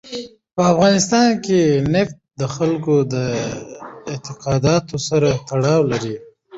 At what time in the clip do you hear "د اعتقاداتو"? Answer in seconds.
3.13-4.95